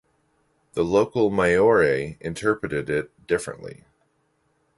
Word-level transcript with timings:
The 0.73 0.83
local 0.83 1.29
Maori 1.29 2.17
interpreted 2.21 2.89
it 2.89 3.27
differently. 3.27 3.85